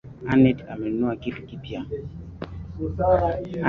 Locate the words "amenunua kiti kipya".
0.73-1.81